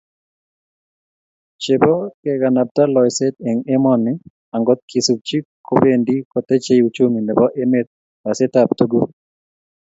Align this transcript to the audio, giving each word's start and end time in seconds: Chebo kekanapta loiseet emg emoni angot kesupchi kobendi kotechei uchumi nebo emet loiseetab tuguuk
Chebo 1.61 1.93
kekanapta 2.21 2.83
loiseet 2.95 3.35
emg 3.49 3.61
emoni 3.75 4.13
angot 4.55 4.79
kesupchi 4.89 5.37
kobendi 5.67 6.15
kotechei 6.31 6.85
uchumi 6.89 7.19
nebo 7.23 7.45
emet 7.61 7.87
loiseetab 8.23 8.69
tuguuk 8.77 9.09